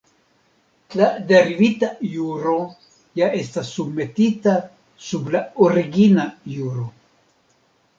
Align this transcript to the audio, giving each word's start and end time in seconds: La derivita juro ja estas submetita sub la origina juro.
La 1.01 1.09
derivita 1.31 1.89
juro 2.15 2.57
ja 3.21 3.29
estas 3.43 3.71
submetita 3.77 4.59
sub 5.13 5.33
la 5.39 5.47
origina 5.71 6.31
juro. 6.59 6.93